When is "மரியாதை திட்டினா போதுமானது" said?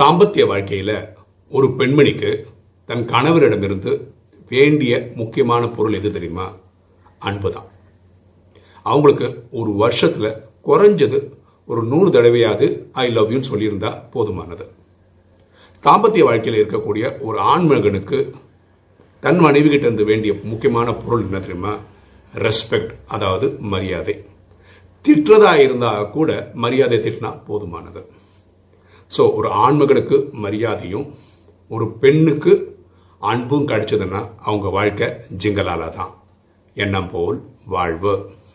26.54-28.02